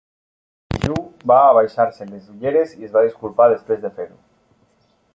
Hee-ju 0.71 0.95
va 1.33 1.37
abaixar-se 1.49 2.09
les 2.15 2.33
ulleres 2.37 2.75
i 2.81 2.89
es 2.91 2.97
va 2.99 3.07
disculpar 3.09 3.51
després 3.55 3.85
de 3.87 3.97
fer-ho. 4.01 4.21